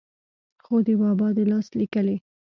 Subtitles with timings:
[0.63, 2.17] خو دَبابا دَلاس ليکلې